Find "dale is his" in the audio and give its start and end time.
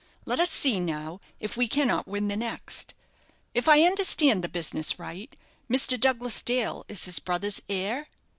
6.41-7.19